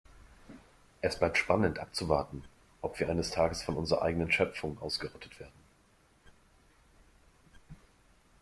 [1.01, 2.43] Es bleibt spannend abzuwarten,
[2.81, 5.59] ob wir eines Tages von unserer eigenen Schöpfung ausgerottet werden.